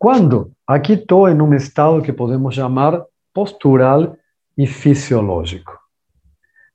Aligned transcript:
Quando? 0.00 0.52
Aqui 0.66 0.94
estou 0.94 1.28
em 1.28 1.38
um 1.42 1.52
estado 1.52 2.00
que 2.00 2.10
podemos 2.10 2.54
chamar 2.54 3.04
postural 3.34 4.16
e 4.56 4.66
fisiológico. 4.66 5.78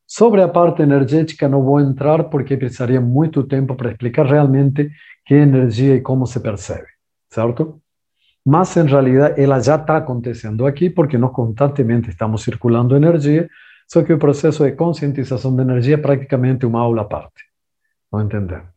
Sobre 0.06 0.44
a 0.44 0.48
parte 0.48 0.84
energética 0.84 1.50
não 1.50 1.64
vou 1.64 1.80
entrar 1.80 2.26
porque 2.26 2.56
precisaria 2.56 3.02
muito 3.02 3.42
tempo 3.44 3.74
para 3.74 3.90
explicar 3.90 4.28
realmente 4.28 4.92
que 5.26 5.34
é 5.34 5.40
energia 5.40 5.96
e 5.96 6.02
como 6.02 6.28
se 6.28 6.40
percebe, 6.40 6.86
certo? 7.28 7.82
Mas 8.46 8.78
em 8.78 8.86
realidade 8.86 9.42
ela 9.42 9.60
já 9.60 9.76
está 9.76 9.98
acontecendo 9.98 10.64
aqui 10.68 10.88
porque 10.88 11.18
nós 11.18 11.32
constantemente 11.32 12.12
estamos 12.12 12.44
circulando 12.44 12.96
energia, 12.96 13.50
só 13.88 14.04
que 14.04 14.14
o 14.14 14.20
processo 14.20 14.64
de 14.64 14.74
conscientização 14.74 15.56
de 15.56 15.64
energia 15.64 15.96
é 15.96 15.98
praticamente 15.98 16.64
uma 16.64 16.82
aula 16.82 17.02
à 17.02 17.06
parte. 17.06 17.44
Não 18.14 18.22
entender? 18.22 18.75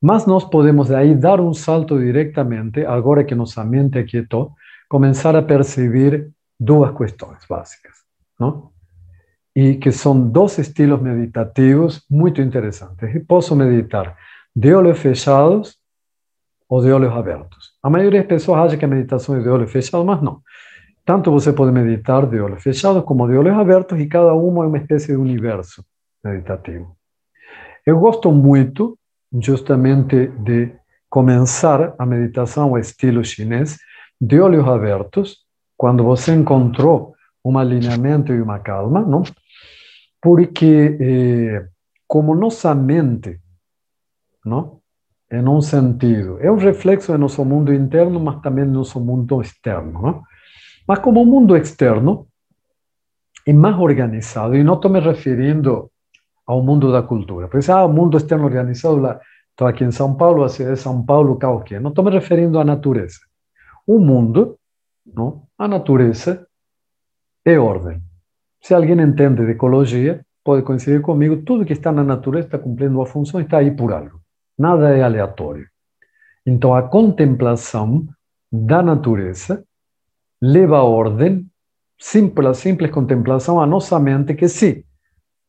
Mas 0.00 0.24
nós 0.24 0.44
podemos 0.44 0.90
aí 0.90 1.14
dar 1.14 1.40
um 1.40 1.52
salto 1.52 1.98
diretamente, 1.98 2.84
agora 2.86 3.22
que 3.22 3.34
nossa 3.34 3.62
mente 3.62 3.98
aquietou, 3.98 4.54
começar 4.88 5.36
a 5.36 5.42
perceber 5.42 6.30
duas 6.58 6.96
questões 6.96 7.44
básicas, 7.48 7.96
não? 8.38 8.70
E 9.54 9.74
que 9.74 9.92
são 9.92 10.28
dois 10.30 10.58
estilos 10.58 11.02
meditativos 11.02 12.04
muito 12.10 12.40
interessantes. 12.40 13.14
E 13.14 13.20
posso 13.20 13.54
meditar 13.54 14.16
de 14.56 14.74
olhos 14.74 14.98
fechados 14.98 15.78
ou 16.68 16.80
de 16.80 16.90
olhos 16.92 17.12
abertos. 17.12 17.72
A 17.82 17.90
maioria 17.90 18.20
das 18.20 18.28
pessoas 18.28 18.60
acha 18.60 18.76
que 18.76 18.84
a 18.84 18.88
meditação 18.88 19.36
é 19.36 19.40
de 19.40 19.48
olhos 19.48 19.70
fechados, 19.70 20.06
mas 20.06 20.22
não. 20.22 20.40
Tanto 21.04 21.30
você 21.30 21.52
pode 21.52 21.72
meditar 21.72 22.26
de 22.26 22.40
olhos 22.40 22.62
fechados 22.62 23.04
como 23.04 23.26
de 23.26 23.36
olhos 23.36 23.56
abertos 23.58 23.98
e 23.98 24.06
cada 24.06 24.32
uma 24.32 24.64
é 24.64 24.68
uma 24.68 24.78
espécie 24.78 25.08
de 25.08 25.16
universo 25.16 25.84
meditativo. 26.24 26.96
Eu 27.84 27.98
gosto 27.98 28.30
muito 28.30 28.96
justamente 29.32 30.28
de 30.28 30.72
começar 31.08 31.94
a 31.98 32.06
meditação 32.06 32.70
ao 32.70 32.78
estilo 32.78 33.24
chinês 33.24 33.78
de 34.20 34.40
olhos 34.40 34.66
abertos, 34.66 35.38
quando 35.76 36.04
você 36.04 36.34
encontrou 36.34 37.14
um 37.44 37.58
alinhamento 37.58 38.32
e 38.32 38.40
uma 38.40 38.58
calma, 38.58 39.00
não? 39.00 39.22
Porque 40.20 40.96
eh, 41.00 41.66
como 42.06 42.34
nossa 42.34 42.74
mente, 42.74 43.40
não? 44.44 44.80
Em 45.32 45.46
um 45.46 45.60
sentido, 45.60 46.38
é 46.40 46.50
um 46.50 46.56
reflexo 46.56 47.12
do 47.12 47.18
nosso 47.18 47.44
mundo 47.44 47.72
interno, 47.72 48.18
mas 48.18 48.42
também 48.42 48.66
do 48.66 48.72
nosso 48.72 49.00
mundo 49.00 49.40
externo, 49.40 50.02
não? 50.02 50.22
Mas 50.86 50.98
como 50.98 51.22
o 51.22 51.26
mundo 51.26 51.56
externo 51.56 52.26
é 53.46 53.52
mais 53.52 53.78
organizado, 53.78 54.56
e 54.56 54.62
não 54.62 54.74
estou 54.74 54.90
me 54.90 55.00
referindo 55.00 55.90
ao 56.50 56.62
mundo 56.62 56.90
da 56.90 57.02
cultura. 57.02 57.46
Porque, 57.48 57.70
ah, 57.70 57.84
o 57.84 57.92
mundo 57.92 58.16
externo 58.16 58.44
organizado, 58.44 59.20
estou 59.50 59.68
aqui 59.68 59.84
em 59.84 59.92
São 59.92 60.14
Paulo, 60.16 60.42
a 60.42 60.48
cidade 60.48 60.76
de 60.76 60.80
São 60.80 61.04
Paulo, 61.04 61.36
caos 61.36 61.62
que 61.62 61.78
Não 61.78 61.90
estou 61.90 62.04
me 62.04 62.10
referindo 62.10 62.58
à 62.58 62.64
natureza. 62.64 63.20
O 63.86 63.98
mundo 63.98 64.58
não? 65.14 65.44
A 65.58 65.66
natureza 65.68 66.46
é 67.44 67.58
ordem. 67.58 68.02
Se 68.60 68.74
alguém 68.74 69.00
entende 69.00 69.44
de 69.44 69.52
ecologia, 69.52 70.24
pode 70.44 70.62
coincidir 70.62 71.00
comigo, 71.00 71.42
tudo 71.42 71.64
que 71.64 71.72
está 71.72 71.90
na 71.92 72.04
natureza 72.04 72.46
está 72.48 72.58
cumprindo 72.58 72.96
uma 72.96 73.06
função, 73.06 73.40
está 73.40 73.58
aí 73.58 73.70
por 73.70 73.92
algo. 73.92 74.20
Nada 74.58 74.90
é 74.96 75.02
aleatório. 75.02 75.66
Então, 76.44 76.74
a 76.74 76.82
contemplação 76.82 78.06
da 78.52 78.82
natureza 78.82 79.64
leva 80.40 80.78
a 80.78 80.82
ordem, 80.82 81.46
simples, 81.98 82.58
simples 82.58 82.90
contemplação, 82.90 83.60
a 83.60 83.66
nossa 83.66 83.98
mente, 83.98 84.34
que 84.34 84.48
sim, 84.48 84.82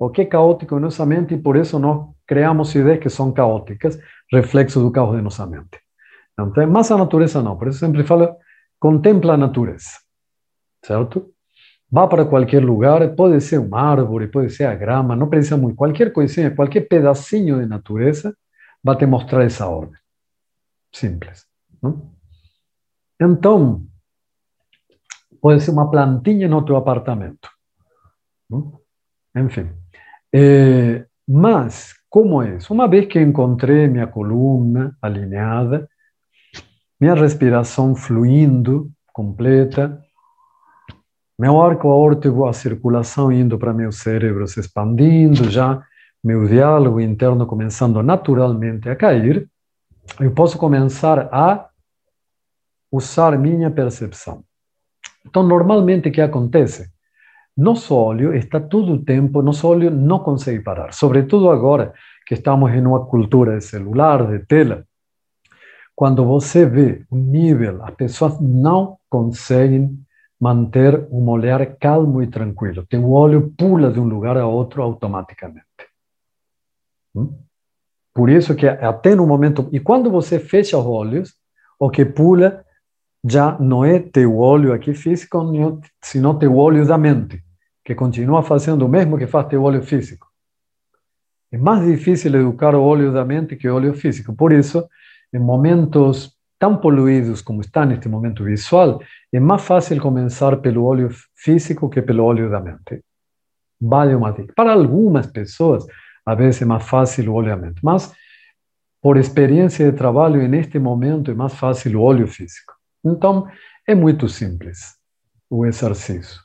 o 0.04 0.10
que 0.10 0.22
é 0.22 0.26
caótico 0.26 0.76
em 0.76 0.80
nossa 0.80 1.06
mente, 1.06 1.36
e 1.36 1.38
por 1.38 1.56
isso 1.56 1.78
nós 1.78 2.10
criamos 2.26 2.74
ideias 2.74 3.00
que 3.00 3.08
são 3.08 3.32
caóticas, 3.32 4.00
reflexo 4.34 4.80
do 4.82 4.92
caos 4.92 5.16
de 5.16 5.22
nossa 5.22 5.46
mente. 5.46 5.80
Então, 6.34 6.52
mas 6.68 6.90
a 6.90 6.98
natureza 6.98 7.44
não. 7.44 7.56
Por 7.56 7.68
isso 7.68 7.78
sempre 7.78 8.04
falo 8.04 8.36
contempla 8.80 9.36
a 9.36 9.38
natureza, 9.38 9.92
certo? 10.84 11.32
Vá 11.92 12.08
para 12.08 12.26
qualquer 12.26 12.64
lugar, 12.64 13.16
pode 13.16 13.40
ser 13.42 13.60
uma 13.60 13.80
árvore, 13.80 14.28
pode 14.28 14.50
ser 14.50 14.64
a 14.64 14.74
grama, 14.74 15.16
não 15.16 15.30
precisa 15.30 15.56
muito, 15.56 15.76
qualquer 15.76 16.12
coisinha, 16.12 16.50
qualquer 16.50 16.82
pedacinho 16.88 17.60
de 17.60 17.68
natureza 17.68 18.36
vai 18.84 18.98
te 18.98 19.06
mostrar 19.06 19.44
essa 19.44 19.68
ordem. 19.68 20.00
Simples. 20.92 21.46
Não? 21.80 22.12
Então, 23.22 23.86
pode 25.40 25.62
ser 25.62 25.70
uma 25.70 25.92
plantinha 25.92 26.48
no 26.48 26.66
teu 26.66 26.76
apartamento. 26.76 27.48
Não? 28.50 28.81
Enfim. 29.36 29.70
É, 30.34 31.06
mas, 31.28 31.94
como 32.10 32.42
é 32.42 32.58
isso? 32.58 32.74
Uma 32.74 32.88
vez 32.88 33.08
que 33.08 33.20
encontrei 33.20 33.88
minha 33.88 34.08
coluna 34.08 34.96
alinhada, 35.02 35.88
minha 37.00 37.16
respiração 37.16 37.96
fluindo, 37.96 38.92
completa, 39.14 40.02
meu 41.40 41.60
arco 41.62 41.88
aórtico, 41.88 42.46
a 42.46 42.54
circulação 42.54 43.32
indo 43.32 43.58
para 43.58 43.74
meu 43.74 43.92
cérebro 43.92 44.48
se 44.48 44.60
expandindo, 44.60 45.50
já 45.50 45.84
meu 46.24 46.46
diálogo 46.46 47.00
interno 47.00 47.48
começando 47.48 48.04
naturalmente 48.04 48.88
a 48.88 48.96
cair, 48.96 49.50
eu 50.20 50.32
posso 50.32 50.58
começar 50.58 51.30
a 51.32 51.68
usar 52.92 53.38
minha 53.40 53.72
percepção. 53.72 54.44
Então, 55.26 55.42
normalmente, 55.42 56.10
o 56.10 56.12
que 56.12 56.22
acontece? 56.22 56.92
Nosso 57.56 57.96
olho 57.96 58.34
está 58.34 58.60
todo 58.60 58.94
o 58.94 59.04
tempo, 59.04 59.42
nosso 59.42 59.68
olho 59.68 59.92
não 59.92 60.20
consegue 60.20 60.64
parar, 60.64 60.94
sobretudo 60.94 61.50
agora 61.50 61.94
que 62.26 62.34
estamos 62.34 62.72
em 62.72 62.86
uma 62.86 63.06
cultura 63.06 63.58
de 63.58 63.64
celular, 63.64 64.26
de 64.26 64.46
tela. 64.46 64.86
Quando 65.94 66.26
você 66.26 66.66
vê 66.66 67.06
o 67.10 67.18
nível, 67.18 67.84
as 67.84 67.94
pessoas 67.94 68.40
não 68.40 68.98
conseguem 69.10 70.00
manter 70.40 71.08
um 71.12 71.30
olhar 71.30 71.64
calmo 71.76 72.24
e 72.24 72.28
tranquilo. 72.28 72.86
Tem 72.90 73.00
o 73.00 73.12
olho 73.12 73.54
pula 73.56 73.92
de 73.92 74.00
um 74.00 74.06
lugar 74.06 74.38
a 74.38 74.48
outro 74.48 74.82
automaticamente. 74.82 75.66
Hum? 77.14 77.38
Por 78.14 78.30
isso 78.30 78.56
que 78.56 78.68
até 78.68 79.14
no 79.14 79.28
momento 79.28 79.70
e 79.72 79.80
quando 79.80 80.10
você 80.10 80.40
fecha 80.40 80.78
os 80.78 80.86
olhos, 80.86 81.36
o 81.80 81.90
que 81.90 82.04
pula 82.04 82.66
já 83.24 83.58
não 83.60 83.86
é 83.86 84.00
teu 84.00 84.38
olho 84.38 84.74
aqui 84.74 84.94
físico, 84.94 85.82
sino 86.02 86.40
teu 86.40 86.58
olho 86.58 86.86
da 86.86 86.98
mente, 86.98 87.44
que 87.86 87.94
continua 87.94 88.42
fazendo 88.44 88.86
o 88.86 88.90
mesmo 88.90 89.18
que 89.18 89.28
faz 89.28 89.48
teu 89.48 89.64
olho 89.64 89.84
físico. 89.84 90.28
É 91.52 91.58
mais 91.58 91.86
difícil 91.86 92.34
educar 92.36 92.74
o 92.76 92.82
olho 92.82 93.12
da 93.12 93.26
mente 93.26 93.56
que 93.56 93.68
o 93.68 93.76
olho 93.76 93.94
físico. 93.94 94.34
Por 94.34 94.54
isso, 94.54 94.88
em 95.34 95.40
momentos 95.40 96.36
tão 96.58 96.78
poluídos 96.78 97.42
como 97.42 97.62
está 97.62 97.86
neste 97.86 98.08
momento 98.08 98.44
visual, 98.44 99.02
é 99.34 99.40
mais 99.40 99.62
fácil 99.64 100.00
começar 100.00 100.58
pelo 100.58 100.84
olho 100.84 101.10
físico 101.36 101.90
que 101.90 102.02
pelo 102.02 102.24
olho 102.24 102.50
da 102.50 102.60
mente. 102.60 103.04
Vale 103.80 104.16
uma 104.16 104.32
dica. 104.32 104.54
Para 104.56 104.74
algumas 104.74 105.28
pessoas, 105.28 105.86
às 106.26 106.38
vezes 106.38 106.62
é 106.62 106.66
mais 106.66 106.84
fácil 106.88 107.32
o 107.32 107.36
olho 107.36 107.50
da 107.50 107.58
mente, 107.58 107.82
mas 107.84 108.14
por 109.02 109.18
experiência 109.18 109.92
de 109.92 109.98
trabalho, 109.98 110.48
neste 110.48 110.78
momento 110.78 111.32
é 111.32 111.34
mais 111.34 111.54
fácil 111.56 112.00
o 112.00 112.04
olho 112.04 112.28
físico. 112.28 112.81
Então, 113.04 113.48
é 113.88 113.96
muito 113.96 114.28
simples 114.28 114.96
o 115.50 115.66
exercício. 115.66 116.40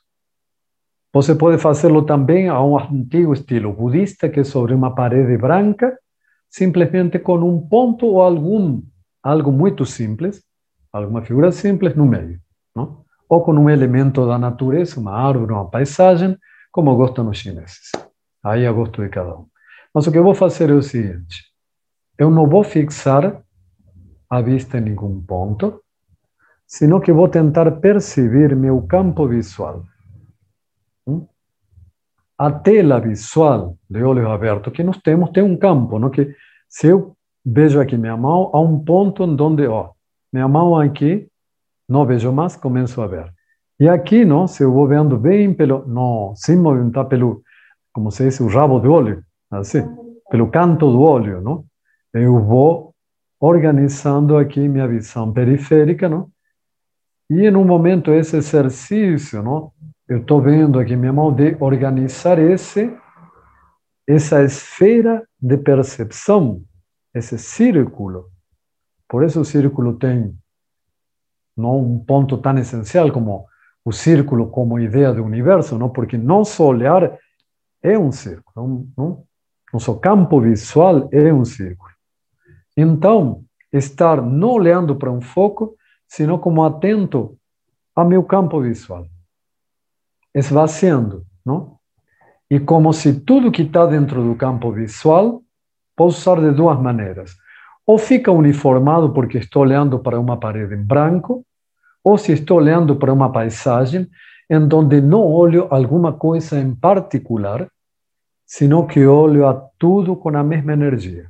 Você 1.13 1.35
pode 1.35 1.59
fazê-lo 1.59 2.03
também 2.03 2.49
a 2.49 2.63
um 2.63 2.79
antigo 2.79 3.33
estilo 3.33 3.73
budista, 3.73 4.29
que 4.29 4.41
é 4.41 4.45
sobre 4.45 4.75
uma 4.75 4.95
parede 4.95 5.37
branca, 5.39 5.99
simplesmente 6.51 7.19
com 7.19 7.39
um 7.39 7.67
ponto 7.67 8.07
ou 8.07 8.23
algum 8.23 8.83
algo 9.23 9.51
muito 9.51 9.85
simples, 9.85 10.43
alguma 10.93 11.23
figura 11.23 11.51
simples 11.51 11.95
no 11.97 12.07
meio, 12.07 12.39
não? 12.75 13.05
ou 13.29 13.43
com 13.43 13.53
um 13.53 13.69
elemento 13.69 14.27
da 14.27 14.39
natureza, 14.39 15.01
uma 15.01 15.13
árvore, 15.13 15.53
uma 15.53 15.69
paisagem, 15.69 16.37
como 16.71 16.95
gostam 16.95 17.29
os 17.29 17.39
chineses. 17.39 17.91
Aí 18.45 18.65
eu 18.65 18.75
gosto 18.75 19.03
de 19.03 19.09
cada 19.09 19.37
um. 19.37 19.47
Mas 19.93 20.07
o 20.07 20.13
que 20.13 20.19
eu 20.19 20.23
vou 20.23 20.35
fazer 20.35 20.71
é 20.71 20.75
o 20.75 20.83
seguinte: 20.83 21.45
eu 22.19 22.31
não 22.31 22.49
vou 22.49 22.63
fixar 22.63 23.43
a 24.29 24.41
vista 24.41 24.79
em 24.79 24.83
nenhum 24.83 25.21
ponto, 25.21 25.83
sino 26.67 27.01
que 27.01 27.13
vou 27.13 27.29
tentar 27.29 27.71
perceber 27.81 28.57
meu 28.57 28.83
campo 28.83 29.29
visual. 29.29 29.85
Hum? 31.07 31.27
A 32.37 32.51
tela 32.51 33.01
visual 33.01 33.79
de 33.89 34.03
olhos 34.03 34.27
abertos 34.27 34.73
que 34.73 34.83
nós 34.83 34.99
temos 34.99 35.31
tem 35.31 35.43
um 35.43 35.57
campo, 35.57 35.99
não? 35.99 36.11
que 36.11 36.35
se 36.69 36.89
eu 36.89 37.17
vejo 37.45 37.81
aqui 37.81 37.97
minha 37.97 38.17
mão 38.17 38.51
a 38.53 38.61
um 38.61 38.85
ponto 38.85 39.23
onde, 39.23 39.67
ó, 39.67 39.91
minha 40.33 40.49
mão 40.49 40.79
aqui, 40.79 41.29
não 41.89 42.05
vejo 42.05 42.33
mais, 42.33 42.57
começo 42.57 43.01
a 43.01 43.07
ver. 43.07 43.33
E 43.79 43.89
aqui, 43.89 44.25
não, 44.25 44.47
se 44.47 44.63
eu 44.63 44.73
vou 44.73 44.89
vendo 44.89 45.17
bem 45.17 45.55
pelo, 45.55 45.87
não, 45.87 46.35
sem 46.35 46.57
movimentar 46.57 47.07
pelo, 47.07 47.43
como 47.93 48.11
se 48.11 48.25
diz, 48.25 48.41
o 48.41 48.49
rabo 48.49 48.81
do 48.81 48.91
olho, 48.91 49.23
assim, 49.51 49.83
pelo 50.31 50.51
canto 50.51 50.91
do 50.91 51.01
olho, 51.01 51.41
não? 51.41 51.65
Eu 52.13 52.43
vou 52.43 52.95
organizando 53.39 54.37
aqui 54.37 54.67
minha 54.67 54.89
visão 54.89 55.33
periférica, 55.33 56.09
não? 56.09 56.31
E 57.29 57.51
um 57.51 57.65
momento 57.65 58.13
esse 58.13 58.37
exercício, 58.37 59.43
não? 59.43 59.73
Eu 60.09 60.19
estou 60.19 60.41
vendo 60.41 60.79
aqui 60.79 60.95
minha 60.95 61.13
mão 61.13 61.33
de 61.33 61.57
organizar 61.61 62.39
esse 62.39 62.97
essa 64.09 64.45
esfera 64.45 65.27
de 65.41 65.57
percepção 65.57 66.63
esse 67.13 67.39
círculo. 67.39 68.31
Por 69.09 69.25
isso 69.25 69.41
o 69.41 69.45
círculo 69.45 69.95
tem 69.95 70.37
não 71.57 71.79
um 71.79 71.99
ponto 71.99 72.37
tão 72.39 72.57
essencial 72.59 73.11
como 73.11 73.47
o 73.85 73.93
círculo 73.93 74.51
como 74.51 74.79
ideia 74.79 75.13
do 75.13 75.25
universo, 75.25 75.79
não? 75.79 75.89
porque 75.89 76.19
nosso 76.19 76.63
olhar 76.63 77.19
é 77.83 77.99
um 77.99 78.13
círculo, 78.13 78.87
não? 78.97 79.25
nosso 79.73 79.99
campo 79.99 80.41
visual 80.41 81.09
é 81.13 81.33
um 81.33 81.45
círculo. 81.45 81.91
Então, 82.77 83.43
estar 83.73 84.21
não 84.21 84.51
olhando 84.51 84.97
para 84.97 85.11
um 85.11 85.21
foco, 85.21 85.77
sino 86.09 86.39
como 86.39 86.65
atento 86.65 87.37
ao 87.95 88.07
meu 88.07 88.23
campo 88.23 88.61
visual, 88.61 89.07
esvaziando, 90.35 91.25
não? 91.45 91.77
E 92.51 92.61
como 92.61 92.93
se 92.93 93.21
tudo 93.21 93.51
que 93.51 93.63
está 93.63 93.87
dentro 93.87 94.23
do 94.23 94.37
campo 94.37 94.71
visual, 94.71 95.43
posso 95.97 96.31
usar 96.31 96.41
de 96.41 96.55
duas 96.55 96.81
maneiras. 96.81 97.35
Ou 97.85 97.99
fica 97.99 98.31
uniformado 98.31 99.13
porque 99.13 99.39
estou 99.39 99.63
olhando 99.63 99.99
para 99.99 100.21
uma 100.21 100.37
parede 100.37 100.75
em 100.75 100.83
branco, 100.83 101.45
ou 102.05 102.17
se 102.17 102.33
estou 102.33 102.59
olhando 102.59 102.97
para 102.97 103.13
uma 103.13 103.33
paisagem 103.33 104.09
em 104.49 104.69
onde 104.73 105.01
não 105.01 105.23
olho 105.23 105.67
alguma 105.71 106.13
coisa 106.13 106.61
em 106.61 106.73
particular, 106.73 107.69
sino 108.45 108.87
que 108.87 109.05
olho 109.05 109.47
a 109.47 109.55
tudo 109.77 110.15
com 110.15 110.29
a 110.37 110.45
mesma 110.45 110.73
energia. 110.73 111.29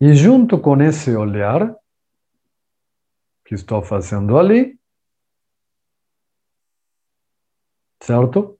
E 0.00 0.14
junto 0.14 0.60
com 0.60 0.80
esse 0.80 1.14
olhar 1.16 1.74
que 3.44 3.54
estou 3.54 3.82
fazendo 3.82 4.38
ali, 4.38 4.78
certo? 8.00 8.58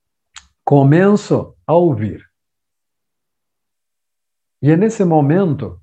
Começo 0.64 1.56
a 1.66 1.74
ouvir. 1.74 2.28
E 4.60 4.76
nesse 4.76 5.04
momento, 5.04 5.80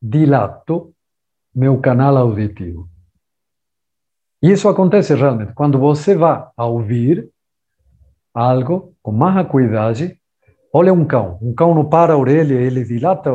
dilato 0.00 0.94
meu 1.54 1.78
canal 1.80 2.16
auditivo. 2.16 2.88
Isso 4.40 4.68
acontece 4.68 5.14
realmente 5.14 5.52
quando 5.52 5.78
você 5.78 6.16
vai 6.16 6.48
ouvir 6.56 7.30
algo 8.32 8.96
com 9.02 9.12
mais 9.12 9.36
acuidade. 9.36 10.18
Olha 10.72 10.92
um 10.92 11.04
cão, 11.04 11.38
um 11.42 11.52
cão 11.52 11.74
não 11.74 11.86
para 11.86 12.14
a 12.14 12.16
orelha, 12.16 12.54
ele 12.54 12.84
dilata. 12.84 13.30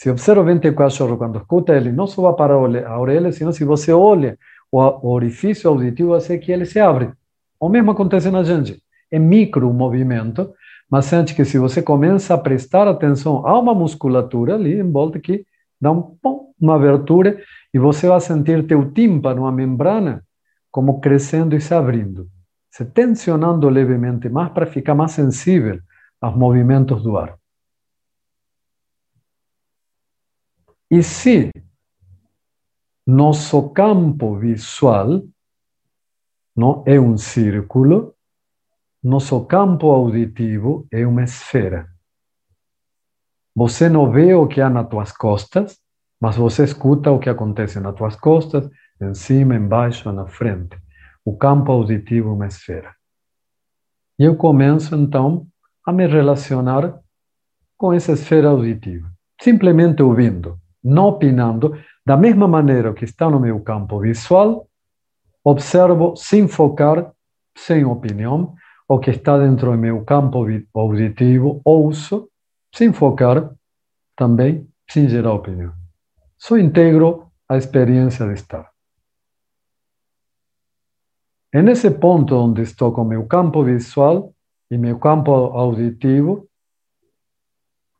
Se 0.00 0.08
observa 0.08 0.50
o 0.50 0.74
cachorro, 0.74 1.18
quando 1.18 1.38
escuta 1.38 1.76
ele, 1.76 1.92
não 1.92 2.06
só 2.06 2.22
vai 2.22 2.32
para 2.32 2.54
a 2.54 2.98
orelha, 2.98 3.30
senão 3.32 3.52
se 3.52 3.66
você 3.66 3.92
olha 3.92 4.38
o 4.72 5.10
orifício 5.10 5.68
auditivo, 5.68 6.08
você 6.08 6.38
que 6.38 6.50
ele 6.50 6.64
se 6.64 6.80
abre. 6.80 7.12
O 7.60 7.68
mesmo 7.68 7.90
acontece 7.90 8.30
na 8.30 8.42
gente. 8.42 8.82
É 9.10 9.18
micro 9.18 9.70
movimento, 9.74 10.54
mas 10.90 11.04
sente 11.04 11.34
que 11.34 11.44
se 11.44 11.58
você 11.58 11.82
começa 11.82 12.32
a 12.32 12.38
prestar 12.38 12.88
atenção 12.88 13.46
a 13.46 13.58
uma 13.58 13.74
musculatura 13.74 14.54
ali 14.54 14.80
em 14.80 14.90
volta 14.90 15.20
que 15.20 15.44
dá 15.78 15.92
um, 15.92 16.16
uma 16.58 16.76
abertura 16.76 17.38
e 17.74 17.78
você 17.78 18.08
vai 18.08 18.22
sentir 18.22 18.66
teu 18.66 18.90
tímpano, 18.92 19.46
a 19.46 19.52
membrana, 19.52 20.24
como 20.70 20.98
crescendo 20.98 21.54
e 21.54 21.60
se 21.60 21.74
abrindo, 21.74 22.26
se 22.70 22.86
tensionando 22.86 23.68
levemente 23.68 24.30
mais 24.30 24.50
para 24.50 24.64
ficar 24.64 24.94
mais 24.94 25.12
sensível 25.12 25.78
aos 26.22 26.34
movimentos 26.34 27.02
do 27.02 27.18
ar. 27.18 27.39
E 30.92 31.04
se 31.04 31.52
nosso 33.06 33.70
campo 33.70 34.36
visual 34.36 35.22
não 36.56 36.82
é 36.84 36.98
um 36.98 37.16
círculo, 37.16 38.12
nosso 39.00 39.44
campo 39.46 39.92
auditivo 39.92 40.88
é 40.90 41.06
uma 41.06 41.22
esfera. 41.22 41.88
Você 43.54 43.88
não 43.88 44.10
vê 44.10 44.34
o 44.34 44.48
que 44.48 44.60
há 44.60 44.68
nas 44.68 44.88
tuas 44.88 45.12
costas, 45.12 45.78
mas 46.20 46.34
você 46.36 46.64
escuta 46.64 47.12
o 47.12 47.20
que 47.20 47.30
acontece 47.30 47.78
nas 47.78 47.94
tuas 47.94 48.16
costas, 48.16 48.68
em 49.00 49.14
cima, 49.14 49.54
embaixo, 49.54 50.10
na 50.10 50.26
frente. 50.26 50.76
O 51.24 51.36
campo 51.36 51.70
auditivo 51.70 52.30
é 52.30 52.32
uma 52.32 52.46
esfera. 52.48 52.96
E 54.18 54.24
eu 54.24 54.34
começo, 54.34 54.96
então, 54.96 55.46
a 55.86 55.92
me 55.92 56.08
relacionar 56.08 57.00
com 57.76 57.92
essa 57.92 58.10
esfera 58.10 58.48
auditiva. 58.48 59.08
Simplesmente 59.40 60.02
ouvindo, 60.02 60.60
não 60.82 61.08
opinando, 61.08 61.76
da 62.04 62.16
mesma 62.16 62.48
maneira 62.48 62.92
que 62.92 63.04
está 63.04 63.28
no 63.28 63.38
meu 63.38 63.60
campo 63.60 64.00
visual, 64.00 64.68
observo 65.44 66.16
sem 66.16 66.48
focar, 66.48 67.12
sem 67.56 67.84
opinião, 67.84 68.54
o 68.88 68.98
que 68.98 69.10
está 69.10 69.38
dentro 69.38 69.70
do 69.70 69.78
meu 69.78 70.04
campo 70.04 70.44
auditivo, 70.74 71.60
ouço, 71.64 72.28
sem 72.74 72.92
focar, 72.92 73.50
também 74.16 74.68
sem 74.88 75.08
gerar 75.08 75.34
opinião. 75.34 75.72
Só 76.36 76.58
integro 76.58 77.30
a 77.48 77.56
experiência 77.56 78.26
de 78.26 78.34
estar. 78.34 78.70
É 81.52 81.60
nesse 81.60 81.90
ponto 81.90 82.34
onde 82.36 82.62
estou 82.62 82.92
com 82.92 83.04
meu 83.04 83.26
campo 83.26 83.64
visual 83.64 84.32
e 84.70 84.78
meu 84.78 84.98
campo 84.98 85.32
auditivo, 85.32 86.48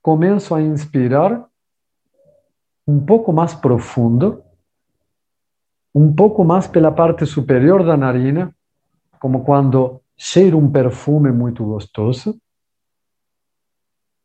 começo 0.00 0.54
a 0.54 0.62
inspirar 0.62 1.49
um 2.90 2.98
pouco 2.98 3.32
mais 3.32 3.54
profundo, 3.54 4.42
um 5.94 6.12
pouco 6.12 6.44
mais 6.44 6.66
pela 6.66 6.90
parte 6.90 7.24
superior 7.24 7.84
da 7.84 7.96
narina, 7.96 8.52
como 9.20 9.44
quando 9.44 10.00
cheira 10.16 10.56
um 10.56 10.70
perfume 10.70 11.30
muito 11.30 11.64
gostoso. 11.64 12.36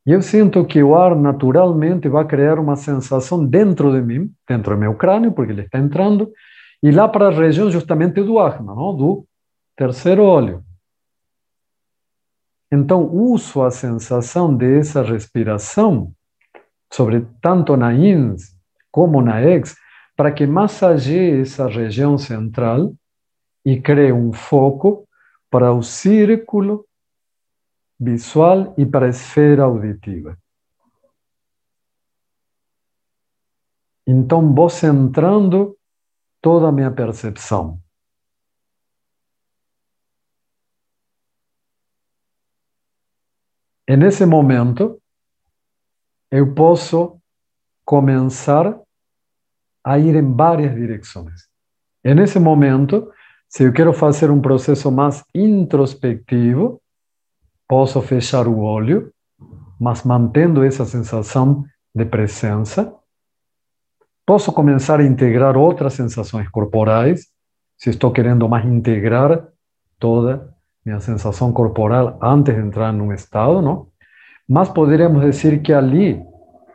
E 0.05 0.11
eu 0.11 0.21
sinto 0.21 0.65
que 0.65 0.81
o 0.81 0.95
ar 0.95 1.15
naturalmente 1.15 2.09
vai 2.09 2.25
criar 2.25 2.59
uma 2.59 2.75
sensação 2.75 3.45
dentro 3.45 3.91
de 3.91 4.01
mim, 4.01 4.33
dentro 4.47 4.73
do 4.75 4.79
meu 4.79 4.95
crânio, 4.95 5.31
porque 5.31 5.51
ele 5.51 5.61
está 5.61 5.77
entrando, 5.77 6.31
e 6.81 6.91
lá 6.91 7.07
para 7.07 7.27
a 7.27 7.31
região 7.31 7.69
justamente 7.69 8.21
do 8.23 8.33
não? 8.63 8.95
do 8.95 9.27
terceiro 9.75 10.23
olho. 10.23 10.63
Então, 12.71 13.07
uso 13.13 13.61
a 13.61 13.69
sensação 13.69 14.55
dessa 14.55 15.03
respiração, 15.03 16.11
sobre 16.91 17.27
tanto 17.41 17.75
na 17.77 17.93
INS 17.93 18.54
como 18.95 19.21
na 19.21 19.41
EX, 19.41 19.75
para 20.15 20.31
que 20.31 20.47
massageie 20.47 21.41
essa 21.41 21.67
região 21.67 22.17
central 22.17 22.95
e 23.65 23.81
crie 23.81 24.13
um 24.13 24.31
foco 24.31 25.05
para 25.49 25.73
o 25.73 25.83
círculo 25.83 26.87
visual 27.99 28.73
e 28.77 28.85
para 28.85 29.07
a 29.07 29.09
esfera 29.09 29.63
auditiva. 29.63 30.37
Então, 34.07 34.55
vou 34.55 34.69
centrando 34.69 35.77
toda 36.41 36.69
a 36.69 36.71
minha 36.71 36.89
percepção. 36.89 37.77
E 43.85 43.97
nesse 43.97 44.25
momento, 44.25 45.01
eu 46.31 46.55
posso 46.55 47.19
começar 47.83 48.84
a 49.85 49.99
ir 49.99 50.15
em 50.15 50.33
várias 50.33 50.73
direções. 50.73 51.47
E 52.03 52.13
nesse 52.15 52.39
momento, 52.39 53.11
se 53.47 53.63
eu 53.63 53.71
quero 53.71 53.93
fazer 53.93 54.31
um 54.31 54.41
processo 54.41 54.91
mais 54.91 55.23
introspectivo, 55.33 56.81
posso 57.67 58.01
fechar 58.01 58.47
o 58.47 58.59
olho, 58.59 59.11
mas 59.79 60.03
mantendo 60.03 60.63
essa 60.63 60.85
sensação 60.85 61.63
de 61.93 62.03
presença. 62.03 62.93
Posso 64.25 64.51
começar 64.51 64.99
a 64.99 65.03
integrar 65.03 65.55
outras 65.55 65.93
sensações 65.93 66.49
corporais, 66.49 67.27
se 67.77 67.91
estou 67.91 68.11
querendo 68.11 68.49
mais 68.49 68.65
integrar 68.65 69.47
toda 69.99 70.51
minha 70.83 70.99
sensação 70.99 71.53
corporal 71.53 72.17
antes 72.21 72.55
de 72.55 72.61
entrar 72.61 72.91
num 72.91 73.13
estado, 73.13 73.61
não? 73.61 73.87
Mas 74.47 74.69
poderíamos 74.69 75.21
dizer 75.21 75.61
que 75.61 75.73
ali, 75.73 76.21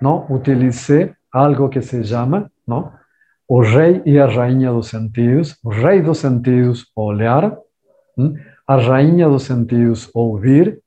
não, 0.00 0.26
utilizei 0.31 1.12
algo 1.33 1.69
que 1.69 1.81
se 1.81 2.02
chama, 2.05 2.50
não, 2.67 2.93
o 3.50 3.61
rei 3.62 4.00
e 4.07 4.16
a 4.16 4.26
rainha 4.26 4.73
dos 4.73 4.87
sentidos, 4.87 5.59
o 5.64 5.71
rei 5.71 6.00
dos 6.00 6.19
sentidos, 6.19 6.87
olhar, 6.95 7.59
hum? 8.16 8.37
a 8.64 8.76
rainha 8.76 9.28
dos 9.28 9.42
sentidos, 9.42 10.09
ouvir, 10.14 10.80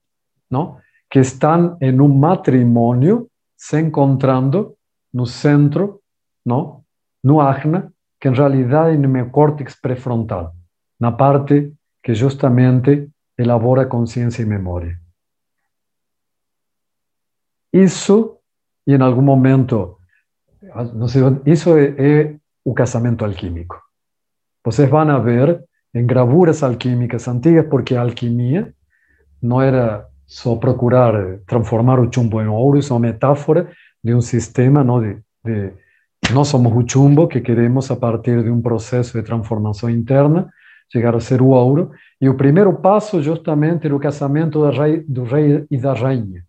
não? 0.50 0.78
que 1.10 1.20
estão 1.20 1.78
em 1.82 2.00
um 2.00 2.08
matrimônio 2.08 3.30
se 3.58 3.82
encontrando 3.82 4.78
no 5.14 5.26
centro, 5.26 6.00
não? 6.46 6.86
no 7.22 7.42
ajna, 7.42 7.92
que 8.18 8.30
em 8.30 8.34
realidade 8.34 8.96
é 8.96 8.98
no 8.98 9.10
meu 9.10 9.30
córtex 9.30 9.76
pré-frontal, 9.76 10.54
na 10.98 11.12
parte 11.12 11.74
que 12.02 12.14
justamente 12.14 13.10
elabora 13.38 13.86
consciência 13.86 14.42
e 14.42 14.46
memória. 14.46 14.98
Isso, 17.74 18.38
e 18.88 18.94
em 18.94 19.02
algum 19.02 19.22
momento, 19.22 19.98
não 20.94 21.10
sei, 21.10 21.24
isso 21.46 21.78
é, 21.78 21.84
é 22.00 22.43
o 22.64 22.74
casamento 22.74 23.26
alquímico. 23.26 23.82
Vocês 24.64 24.90
vão 24.90 25.22
ver 25.22 25.64
em 25.94 26.06
gravuras 26.06 26.64
alquímicas 26.64 27.28
antigas, 27.28 27.68
porque 27.68 27.96
a 27.96 28.02
alquimia 28.02 28.74
não 29.42 29.62
era 29.62 30.08
só 30.26 30.56
procurar 30.56 31.40
transformar 31.46 32.00
o 32.00 32.12
chumbo 32.12 32.42
em 32.42 32.48
ouro, 32.48 32.80
isso 32.80 32.96
é 32.96 33.00
metáfora 33.00 33.70
de 34.04 34.16
um 34.16 34.22
sistema 34.22 34.84
não, 34.84 35.02
de, 35.02 35.18
de 35.46 35.74
nós 36.34 36.48
somos 36.48 36.74
o 36.74 36.88
chumbo 36.88 37.28
que 37.28 37.42
queremos, 37.42 37.92
a 37.92 37.96
partir 37.98 38.42
de 38.44 38.50
um 38.50 38.62
processo 38.62 39.14
de 39.14 39.24
transformação 39.24 39.90
interna, 39.90 40.50
chegar 40.92 41.14
a 41.14 41.20
ser 41.20 41.42
o 41.42 41.48
ouro. 41.48 41.92
E 42.20 42.30
o 42.30 42.36
primeiro 42.36 42.74
passo, 42.74 43.22
justamente, 43.22 43.88
é 43.88 43.94
o 43.94 44.00
casamento 44.00 44.68
rei, 44.70 45.04
do 45.04 45.24
rei 45.24 45.66
e 45.70 45.78
da 45.78 45.94
rainha. 45.94 46.44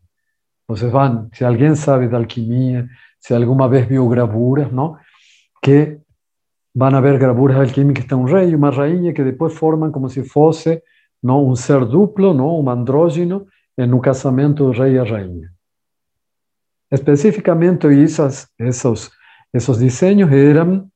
Vocês 0.69 0.91
vão, 0.91 1.29
se 1.33 1.45
alguém 1.45 1.75
sabe 1.75 2.07
de 2.07 2.15
alquimia, 2.15 2.87
se 3.19 3.35
alguma 3.35 3.69
vez 3.69 3.87
viu 3.87 4.09
gravuras, 4.09 4.71
não? 4.71 4.97
que 5.65 5.99
vão 6.75 6.95
haver 6.95 7.19
gravuras 7.19 7.57
alquímicas 7.57 8.07
de 8.07 8.15
um 8.15 8.25
rei 8.25 8.51
e 8.51 8.57
uma 8.57 8.71
rainha 8.71 9.13
que 9.13 9.23
depois 9.23 9.55
formam 9.55 9.93
como 9.93 10.09
se 10.09 10.25
fosse 10.25 10.83
não, 11.23 11.49
um 11.49 11.55
ser 11.55 11.85
duplo, 11.85 12.35
não, 12.35 12.61
um 12.61 12.69
andrógeno, 12.69 13.47
no 13.77 14.01
casamento 14.01 14.65
do 14.65 14.71
rei 14.71 14.95
e 14.95 14.99
a 14.99 15.05
rainha. 15.05 15.51
Especificamente, 16.91 17.87
esses, 17.89 18.47
esses, 18.59 19.11
esses 19.53 19.79
desenhos 19.79 20.31
eram 20.31 20.89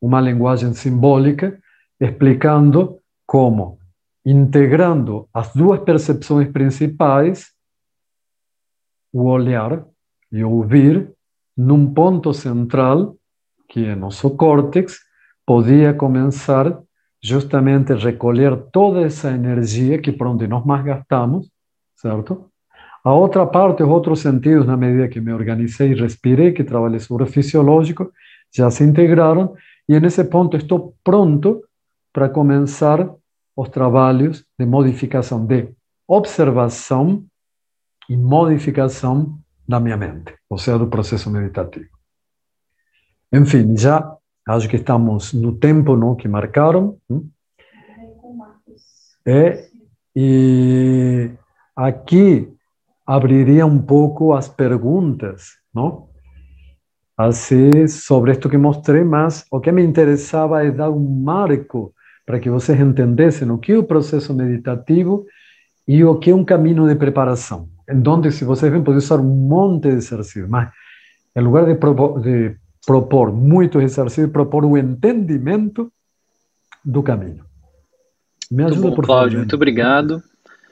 uma 0.00 0.20
linguagem 0.20 0.72
simbólica 0.72 1.60
explicando 2.00 2.98
como, 3.26 3.78
integrando 4.24 5.28
as 5.32 5.52
duas 5.52 5.80
percepções 5.80 6.50
principais, 6.50 7.52
o 9.12 9.24
olhar 9.24 9.84
e 10.32 10.42
o 10.42 10.50
ouvir, 10.50 11.12
num 11.56 11.92
ponto 11.92 12.32
central, 12.32 13.16
que 13.70 13.86
é 13.86 13.94
nosso 13.94 14.28
córtex, 14.30 14.98
podia 15.46 15.94
começar 15.94 16.76
justamente 17.22 17.92
a 17.92 17.96
recolher 17.96 18.56
toda 18.72 19.02
essa 19.02 19.30
energia 19.30 20.00
que 20.00 20.10
por 20.10 20.26
onde 20.26 20.46
nós 20.48 20.66
mais 20.66 20.84
gastamos, 20.84 21.48
certo? 21.94 22.50
A 23.04 23.12
outra 23.14 23.46
parte, 23.46 23.82
os 23.82 23.88
outros 23.88 24.20
sentidos, 24.20 24.66
na 24.66 24.76
medida 24.76 25.08
que 25.08 25.20
me 25.20 25.32
organizei, 25.32 25.94
respirei, 25.94 26.52
que 26.52 26.64
trabalhei 26.64 26.98
sobre 26.98 27.24
o 27.24 27.26
fisiológico, 27.26 28.10
já 28.54 28.70
se 28.70 28.84
integraram, 28.84 29.54
e 29.88 29.98
nesse 29.98 30.24
ponto 30.24 30.56
estou 30.56 30.94
pronto 31.04 31.62
para 32.12 32.28
começar 32.28 33.08
os 33.56 33.68
trabalhos 33.68 34.44
de 34.58 34.66
modificação, 34.66 35.46
de 35.46 35.68
observação 36.06 37.24
e 38.08 38.16
modificação 38.16 39.38
da 39.66 39.78
minha 39.78 39.96
mente, 39.96 40.34
ou 40.48 40.58
seja, 40.58 40.78
do 40.78 40.88
processo 40.88 41.30
meditativo. 41.30 41.99
Enfim, 43.32 43.76
já 43.76 44.16
acho 44.48 44.68
que 44.68 44.76
estamos 44.76 45.32
no 45.32 45.52
tempo 45.52 45.96
não, 45.96 46.16
que 46.16 46.26
marcaram. 46.26 46.96
É, 49.24 49.68
e 50.16 51.30
aqui 51.76 52.48
abriria 53.06 53.66
um 53.66 53.80
pouco 53.80 54.32
as 54.32 54.48
perguntas, 54.48 55.58
não? 55.74 56.08
Assim, 57.16 57.86
sobre 57.86 58.32
isto 58.32 58.48
que 58.48 58.56
mostrei, 58.56 59.04
mas 59.04 59.44
o 59.50 59.60
que 59.60 59.70
me 59.70 59.82
interessava 59.82 60.64
é 60.64 60.70
dar 60.70 60.90
um 60.90 61.22
marco 61.22 61.94
para 62.24 62.40
que 62.40 62.48
vocês 62.48 62.80
entendessem 62.80 63.50
o 63.50 63.58
que 63.58 63.72
é 63.72 63.78
o 63.78 63.84
processo 63.84 64.32
meditativo 64.32 65.26
e 65.86 66.02
o 66.02 66.18
que 66.18 66.30
é 66.30 66.34
um 66.34 66.44
caminho 66.44 66.88
de 66.88 66.94
preparação. 66.94 67.68
Onde, 68.06 68.32
se 68.32 68.44
vocês 68.44 68.72
vêm, 68.72 68.82
podem 68.82 68.98
usar 68.98 69.20
um 69.20 69.24
monte 69.24 69.88
de 69.88 69.96
exercícios, 69.96 70.48
mas 70.48 70.70
em 71.36 71.42
lugar 71.42 71.66
de 71.66 72.56
propor 72.86 73.32
muitos 73.32 73.82
exercícios, 73.82 74.30
propor 74.30 74.64
o 74.64 74.76
entendimento 74.76 75.92
do 76.84 77.02
caminho. 77.02 77.44
Me 78.50 78.64
ajuda, 78.64 78.80
muito 78.80 78.90
bom, 78.90 78.96
por 78.96 79.06
favor. 79.06 79.18
Cláudio, 79.18 79.38
muito 79.38 79.54
obrigado. 79.56 80.22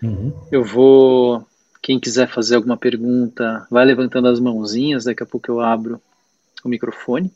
Uhum. 0.03 0.33
Eu 0.51 0.65
vou. 0.65 1.47
Quem 1.81 1.99
quiser 1.99 2.29
fazer 2.29 2.57
alguma 2.57 2.77
pergunta, 2.77 3.67
vai 3.71 3.85
levantando 3.85 4.29
as 4.29 4.41
mãozinhas, 4.41 5.05
daqui 5.05 5.23
a 5.23 5.27
pouco 5.27 5.51
eu 5.51 5.61
abro 5.61 6.01
o 6.65 6.69
microfone. 6.69 7.33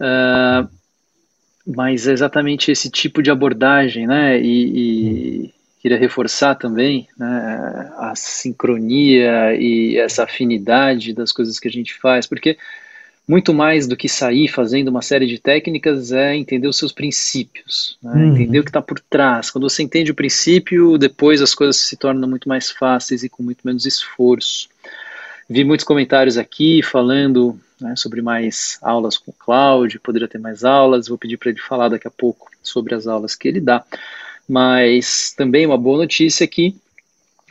Uh, 0.00 0.68
mas 1.66 2.08
é 2.08 2.12
exatamente 2.12 2.72
esse 2.72 2.90
tipo 2.90 3.22
de 3.22 3.30
abordagem, 3.30 4.06
né? 4.06 4.40
E, 4.40 5.44
e 5.44 5.54
queria 5.80 5.98
reforçar 5.98 6.54
também 6.56 7.08
né, 7.16 7.92
a 7.96 8.14
sincronia 8.14 9.54
e 9.54 9.96
essa 9.96 10.24
afinidade 10.24 11.12
das 11.12 11.32
coisas 11.32 11.58
que 11.58 11.68
a 11.68 11.70
gente 11.70 11.94
faz, 11.98 12.26
porque 12.26 12.56
muito 13.26 13.54
mais 13.54 13.86
do 13.86 13.96
que 13.96 14.08
sair 14.08 14.48
fazendo 14.48 14.88
uma 14.88 15.02
série 15.02 15.26
de 15.26 15.38
técnicas 15.38 16.10
é 16.12 16.34
entender 16.34 16.66
os 16.66 16.76
seus 16.76 16.92
princípios, 16.92 17.96
né? 18.02 18.12
uhum. 18.12 18.34
entender 18.34 18.58
o 18.58 18.64
que 18.64 18.70
está 18.70 18.82
por 18.82 18.98
trás. 18.98 19.50
Quando 19.50 19.68
você 19.68 19.82
entende 19.82 20.10
o 20.10 20.14
princípio, 20.14 20.98
depois 20.98 21.40
as 21.40 21.54
coisas 21.54 21.76
se 21.76 21.96
tornam 21.96 22.28
muito 22.28 22.48
mais 22.48 22.70
fáceis 22.70 23.22
e 23.22 23.28
com 23.28 23.42
muito 23.42 23.60
menos 23.64 23.86
esforço. 23.86 24.68
Vi 25.48 25.64
muitos 25.64 25.84
comentários 25.84 26.36
aqui 26.36 26.82
falando 26.82 27.58
né, 27.80 27.94
sobre 27.96 28.22
mais 28.22 28.78
aulas 28.82 29.18
com 29.18 29.30
o 29.30 29.34
Cláudio, 29.34 30.00
poderia 30.00 30.28
ter 30.28 30.38
mais 30.38 30.64
aulas, 30.64 31.08
vou 31.08 31.18
pedir 31.18 31.36
para 31.36 31.50
ele 31.50 31.60
falar 31.60 31.88
daqui 31.88 32.08
a 32.08 32.12
pouco 32.12 32.50
sobre 32.62 32.94
as 32.94 33.06
aulas 33.06 33.34
que 33.34 33.48
ele 33.48 33.60
dá. 33.60 33.84
Mas 34.48 35.32
também 35.36 35.64
uma 35.64 35.78
boa 35.78 35.98
notícia 35.98 36.44
é 36.44 36.46
que 36.46 36.74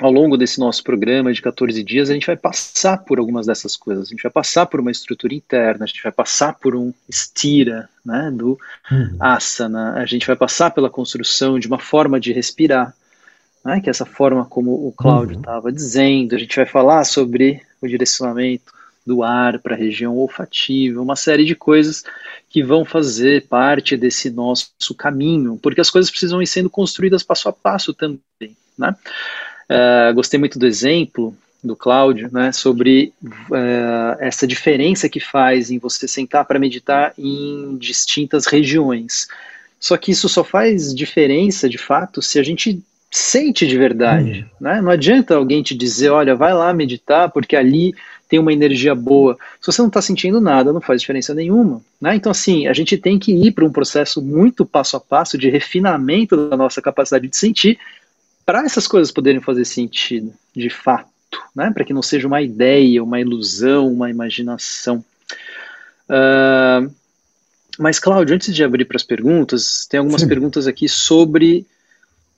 ao 0.02 0.12
longo 0.12 0.36
desse 0.36 0.60
nosso 0.60 0.84
programa 0.84 1.32
de 1.32 1.42
14 1.42 1.84
dias, 1.84 2.10
a 2.10 2.14
gente 2.14 2.26
vai 2.26 2.36
passar 2.36 2.98
por 2.98 3.20
algumas 3.20 3.46
dessas 3.46 3.78
coisas. 3.78 4.08
A 4.08 4.10
gente 4.10 4.24
vai 4.24 4.32
passar 4.32 4.66
por 4.66 4.80
uma 4.80 4.90
estrutura 4.90 5.34
interna, 5.34 5.84
a 5.84 5.88
gente 5.88 6.02
vai 6.02 6.12
passar 6.12 6.54
por 6.56 6.76
um 6.76 6.92
estira 7.08 7.88
né, 8.04 8.32
do 8.34 8.60
uhum. 8.92 9.18
asana, 9.20 9.94
a 9.94 10.06
gente 10.06 10.26
vai 10.26 10.36
passar 10.36 10.72
pela 10.72 10.90
construção 10.90 11.60
de 11.60 11.68
uma 11.68 11.78
forma 11.78 12.20
de 12.20 12.34
respirar, 12.34 12.96
né, 13.64 13.80
que 13.80 13.90
é 13.90 13.92
essa 13.92 14.06
forma 14.06 14.44
como 14.44 14.72
o 14.88 14.92
Cláudio 14.92 15.38
estava 15.38 15.68
uhum. 15.68 15.74
dizendo. 15.74 16.36
A 16.36 16.40
gente 16.40 16.56
vai 16.56 16.66
falar 16.66 17.04
sobre 17.04 17.62
o 17.80 17.88
direcionamento 17.88 18.74
do 19.06 19.24
ar 19.24 19.60
para 19.60 19.76
a 19.76 19.78
região 19.78 20.16
olfativa, 20.18 21.02
uma 21.02 21.16
série 21.16 21.46
de 21.46 21.56
coisas 21.56 22.04
que 22.50 22.64
vão 22.64 22.84
fazer 22.84 23.48
parte 23.48 23.96
desse 23.96 24.32
nosso 24.32 24.96
caminho, 24.98 25.60
porque 25.62 25.82
as 25.82 25.90
coisas 25.90 26.10
precisam 26.10 26.42
ir 26.42 26.48
sendo 26.48 26.70
construídas 26.70 27.24
passo 27.24 27.50
a 27.50 27.54
passo 27.54 27.94
também, 27.94 28.56
né? 28.78 28.96
Uh, 29.72 30.14
gostei 30.14 30.38
muito 30.38 30.60
do 30.60 30.68
exemplo 30.68 31.34
do 31.64 31.76
Cláudio, 31.76 32.30
né, 32.32 32.52
sobre 32.52 33.14
uh, 33.24 34.18
essa 34.20 34.48
diferença 34.48 35.08
que 35.08 35.20
faz 35.20 35.70
em 35.70 35.78
você 35.78 36.08
sentar 36.08 36.44
para 36.44 36.60
meditar 36.60 37.14
em 37.18 37.78
distintas 37.78 38.48
regiões. 38.48 39.28
Só 39.80 39.96
que 39.96 40.12
isso 40.12 40.28
só 40.28 40.44
faz 40.44 40.94
diferença, 40.94 41.70
de 41.70 41.78
fato, 41.78 42.22
se 42.22 42.40
a 42.40 42.44
gente 42.44 42.82
sente 43.12 43.68
de 43.68 43.78
verdade. 43.78 44.46
Hum. 44.46 44.56
Né? 44.60 44.82
Não 44.82 44.92
adianta 44.92 45.36
alguém 45.36 45.62
te 45.62 45.76
dizer, 45.76 46.10
olha, 46.10 46.36
vai 46.36 46.54
lá 46.54 46.74
meditar, 46.74 47.30
porque 47.30 47.56
ali 47.56 47.94
tem 48.28 48.40
uma 48.40 48.54
energia 48.54 48.96
boa. 48.96 49.38
Se 49.60 49.72
você 49.72 49.82
não 49.82 49.90
está 49.90 50.02
sentindo 50.02 50.40
nada, 50.40 50.72
não 50.72 50.82
faz 50.82 51.02
diferença 51.02 51.34
nenhuma. 51.34 51.82
Né? 52.00 52.16
Então, 52.16 52.32
assim, 52.32 52.68
a 52.68 52.74
gente 52.74 52.98
tem 52.98 53.20
que 53.20 53.34
ir 53.34 53.52
para 53.52 53.66
um 53.66 53.72
processo 53.72 54.22
muito 54.22 54.66
passo 54.66 54.96
a 54.96 55.00
passo 55.00 55.38
de 55.38 55.50
refinamento 55.50 56.50
da 56.50 56.56
nossa 56.56 56.82
capacidade 56.82 57.28
de 57.28 57.36
sentir 57.36 57.78
para 58.52 58.66
essas 58.66 58.86
coisas 58.86 59.14
poderem 59.14 59.40
fazer 59.40 59.64
sentido, 59.64 60.34
de 60.54 60.70
fato, 60.70 61.08
né? 61.56 61.72
para 61.74 61.86
que 61.86 61.94
não 61.94 62.02
seja 62.02 62.28
uma 62.28 62.42
ideia, 62.42 63.02
uma 63.02 63.18
ilusão, 63.18 63.88
uma 63.88 64.10
imaginação. 64.10 65.06
Uh, 66.10 66.94
mas, 67.80 67.98
Cláudio, 67.98 68.36
antes 68.36 68.54
de 68.54 68.62
abrir 68.62 68.84
para 68.84 68.98
as 68.98 69.04
perguntas, 69.04 69.88
tem 69.90 70.00
algumas 70.00 70.20
Sim. 70.20 70.28
perguntas 70.28 70.68
aqui 70.68 70.90
sobre 70.90 71.66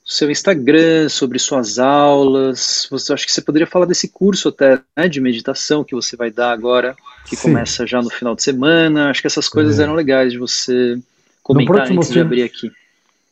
seu 0.06 0.30
Instagram, 0.30 1.08
sobre 1.08 1.36
suas 1.40 1.80
aulas. 1.80 2.86
Você 2.92 3.12
acho 3.12 3.26
que 3.26 3.32
você 3.32 3.42
poderia 3.42 3.66
falar 3.66 3.86
desse 3.86 4.06
curso 4.06 4.50
até 4.50 4.80
né, 4.96 5.08
de 5.08 5.20
meditação 5.20 5.82
que 5.82 5.96
você 5.96 6.16
vai 6.16 6.30
dar 6.30 6.52
agora, 6.52 6.94
que 7.26 7.34
Sim. 7.34 7.48
começa 7.48 7.84
já 7.88 8.00
no 8.00 8.08
final 8.08 8.36
de 8.36 8.42
semana. 8.44 9.10
Acho 9.10 9.20
que 9.20 9.26
essas 9.26 9.48
coisas 9.48 9.80
é. 9.80 9.82
eram 9.82 9.94
legais 9.94 10.30
de 10.30 10.38
você 10.38 10.96
comentar 11.42 11.90
antes 11.90 12.06
fim... 12.06 12.12
de 12.12 12.20
abrir 12.20 12.44
aqui. 12.44 12.70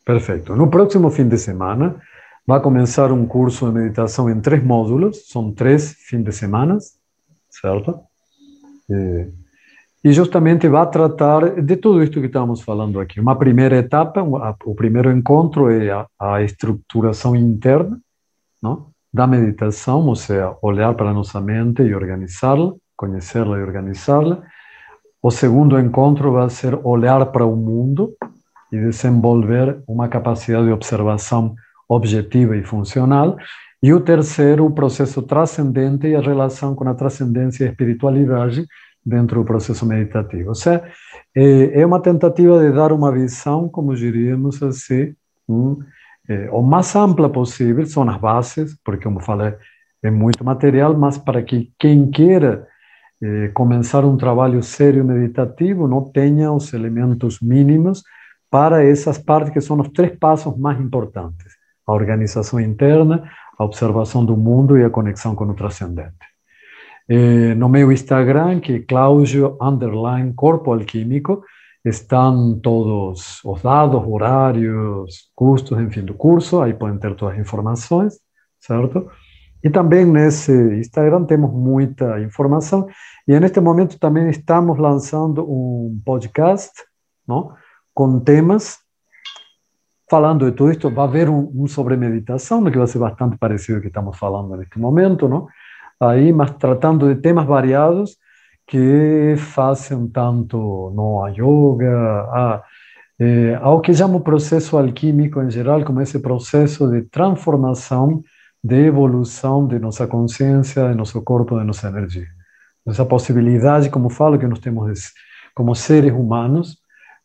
Perfeito. 0.05 0.57
No 0.57 0.69
próximo 0.69 1.13
fim 1.13 1.29
de 1.29 1.39
semana 1.39 2.03
vai 2.47 2.61
começar 2.61 3.13
um 3.13 3.27
curso 3.27 3.67
de 3.67 3.73
meditação 3.73 4.29
em 4.29 4.41
três 4.41 4.63
módulos, 4.63 5.29
são 5.29 5.53
três 5.53 5.93
fins 5.93 6.25
de 6.25 6.33
semana, 6.33 6.79
certo? 7.51 8.01
E 8.91 9.43
e 10.05 10.13
justamente 10.13 10.69
vai 10.69 10.91
tratar 10.91 11.63
de 11.63 11.77
tudo 11.77 12.03
isto 12.03 12.21
que 12.21 12.27
estamos 12.27 12.61
falando 12.61 12.99
aqui. 12.99 13.21
Uma 13.21 13.39
primeira 13.39 13.77
etapa, 13.77 14.21
o 14.65 14.75
primeiro 14.75 15.13
encontro 15.13 15.71
é 15.71 15.91
a, 15.93 16.07
a 16.19 16.43
interna 17.37 18.01
não? 18.61 18.89
da 19.15 19.29
meditação, 19.29 20.05
ou 20.09 20.17
seja, 20.17 20.57
olhar 20.61 20.93
para 20.95 21.11
a 21.11 21.15
nossa 21.15 21.41
mente 21.41 21.83
e 21.83 21.95
organizá-la, 21.95 22.73
conhecê-la 22.97 23.59
organizá-la. 23.59 24.43
O 25.23 25.31
segundo 25.31 25.79
encontro 25.79 26.33
vai 26.33 26.51
ser 26.51 26.75
olhar 26.83 27.25
para 27.27 27.47
o 27.47 27.55
mundo 27.55 28.13
e 28.73 28.79
desenvolver 28.79 29.85
uma 29.87 30.09
capacidade 30.09 30.67
de 30.67 30.73
observação 30.73 31.55
objetiva 31.95 32.57
e 32.57 32.63
funcional. 32.65 33.37
E 33.83 33.93
o 33.93 34.01
terceiro, 34.01 34.65
o 34.67 34.71
processo 34.71 35.23
transcendente 35.23 36.07
e 36.07 36.15
a 36.15 36.21
relação 36.21 36.75
com 36.75 36.89
a 36.89 36.95
transcendência 36.95 37.65
e 37.65 37.69
a 37.69 37.71
espiritualidade, 37.71 38.67
dentro 39.05 39.41
do 39.41 39.45
processo 39.45 39.85
meditativo. 39.85 40.51
Ou 40.51 40.55
seja, 40.55 40.85
é, 41.35 41.81
é 41.81 41.87
uma 41.87 42.01
tentativa 42.01 42.61
de 42.61 42.73
dar 42.73 42.93
uma 42.93 43.11
visão, 43.11 43.69
como 43.69 43.97
diríamos 43.97 44.63
assim, 44.63 45.15
um, 45.49 45.79
é, 46.29 46.49
o 46.53 46.63
mais 46.63 46.95
ampla 46.95 47.29
possível, 47.29 47.85
são 47.87 48.09
as 48.09 48.17
bases, 48.17 48.79
porque, 48.85 49.03
como 49.03 49.19
falei, 49.19 49.55
é 50.03 50.11
muito 50.11 50.45
material, 50.45 50.97
mas 50.97 51.19
para 51.19 51.43
que 51.43 51.73
quem 51.79 52.11
queira 52.11 52.69
eh, 53.23 53.49
começar 53.55 54.05
um 54.05 54.17
trabalho 54.17 54.61
sério 54.65 55.05
meditativo 55.05 55.87
não 55.87 56.03
tenha 56.11 56.51
os 56.51 56.73
elementos 56.73 57.39
mínimos 57.41 58.03
para 58.51 58.85
essas 58.85 59.17
partes 59.17 59.53
que 59.53 59.61
são 59.61 59.79
os 59.79 59.89
três 59.91 60.19
passos 60.19 60.57
mais 60.59 60.81
importantes: 60.81 61.55
a 61.87 61.93
organização 61.93 62.61
interna, 62.61 63.31
a 63.59 63.65
observação 63.65 64.25
do 64.25 64.37
mundo 64.37 64.79
e 64.79 64.85
a 64.85 64.91
conexão 64.91 65.35
com 65.35 65.45
o 65.45 65.55
transcendente. 65.55 66.17
Eh, 67.09 67.55
no 67.55 67.69
meu 67.69 67.91
Instagram, 67.93 68.61
que 68.61 68.73
é 68.75 68.79
Cláudio 68.81 69.57
Underline 69.61 70.33
Corpo 70.35 70.73
Alquímico, 70.73 71.45
estão 71.85 72.59
todos 72.61 73.41
os 73.45 73.63
dados, 73.63 74.03
horários, 74.07 75.31
custos, 75.35 75.79
enfim, 75.81 76.05
do 76.05 76.15
curso, 76.15 76.61
aí 76.63 76.73
podem 76.73 76.99
ter 76.99 77.15
todas 77.17 77.35
as 77.35 77.41
informações, 77.41 78.15
certo? 78.61 79.11
E 79.65 79.71
também 79.71 80.05
nesse 80.05 80.53
Instagram 80.53 81.25
temos 81.25 81.53
muita 81.53 82.21
informação. 82.21 82.89
E 83.27 83.39
neste 83.39 83.61
momento 83.61 83.99
também 83.99 84.29
estamos 84.29 84.79
lançando 84.79 85.45
um 85.45 86.01
podcast, 86.05 86.71
não? 87.27 87.53
com 87.95 88.19
temas 88.21 88.79
falando 90.13 90.45
de 90.45 90.53
tudo 90.55 90.73
isto. 90.73 90.91
Vai 90.91 91.07
haver 91.07 91.31
um, 91.31 91.51
um 91.55 91.67
sobre 91.67 91.97
meditação, 91.97 92.63
que 92.71 92.77
vai 92.77 92.87
ser 92.87 92.99
bastante 92.99 93.39
parecido 93.39 93.77
ao 93.77 93.81
que 93.81 93.89
estamos 93.89 94.19
falando 94.19 94.55
neste 94.59 94.79
momento, 94.79 95.27
não? 95.27 95.49
Aí, 95.99 96.31
mas 96.35 96.51
tratando 96.65 97.09
de 97.09 97.19
temas 97.23 97.47
variados 97.47 98.19
que 98.67 99.35
fazem 99.39 100.07
tanto 100.09 100.93
no, 100.95 101.25
a 101.25 101.31
yoga, 101.31 101.95
a, 102.41 102.63
eh, 103.19 103.59
ao 103.63 103.81
que 103.81 103.95
chamo 103.95 104.21
processo 104.21 104.77
alquímico 104.77 105.41
em 105.41 105.51
geral, 105.51 105.83
como 105.83 106.03
esse 106.03 106.19
processo 106.19 106.91
de 106.91 107.03
transformação, 107.03 108.23
de 108.63 108.87
evolução 108.87 109.67
de 109.67 109.79
nossa 109.79 110.07
consciência, 110.07 110.91
de 110.91 110.95
nosso 110.95 111.23
corpo, 111.23 111.59
de 111.59 111.65
nossa 111.65 111.89
energia. 111.89 112.29
Essa 112.87 113.07
possibilidade, 113.07 113.89
como 113.89 114.11
falo, 114.11 114.39
que 114.39 114.47
nós 114.47 114.59
temos 114.59 115.13
como 115.55 115.75
seres 115.75 116.13
humanos, 116.13 116.77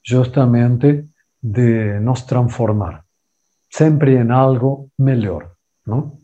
justamente 0.05 1.05
de 1.41 1.99
nos 1.99 2.23
transformar, 2.23 3.05
sempre 3.69 4.15
em 4.15 4.31
algo 4.31 4.89
melhor, 4.97 5.51
não? 5.85 6.19